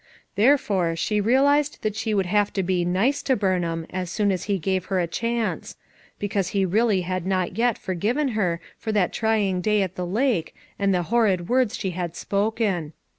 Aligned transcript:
Therefore 0.33 0.95
she 0.95 1.21
realized 1.21 1.83
that 1.83 1.95
she 1.95 2.15
would 2.15 2.25
have 2.25 2.51
to 2.53 2.63
be 2.63 2.83
"nice" 2.83 3.21
to 3.21 3.35
Bumham 3.35 3.85
as 3.91 4.09
soon 4.09 4.31
as 4.31 4.45
he 4.45 4.57
gave 4.57 4.85
her 4.85 4.99
a 4.99 5.05
chance; 5.05 5.75
because 6.17 6.47
he 6.57 6.65
really 6.65 7.01
had 7.01 7.23
not 7.27 7.55
yet 7.55 7.77
for 7.77 7.93
given 7.93 8.29
her 8.29 8.59
for 8.79 8.91
that 8.93 9.13
trying 9.13 9.61
day 9.61 9.83
at 9.83 9.93
the 9.93 10.07
lake 10.07 10.55
and 10.79 10.91
the 10.91 11.03
horrid 11.13 11.49
words 11.49 11.77
she 11.77 11.91
had 11.91 12.15
spoken. 12.15 12.93